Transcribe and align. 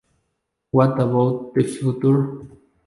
What 0.71 0.99
about 0.99 1.53
the 1.53 1.61
future?". 1.63 2.47